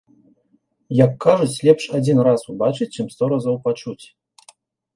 [1.05, 4.05] Як кажуць, лепш адзін раз убачыць, чым сто разоў пачуць.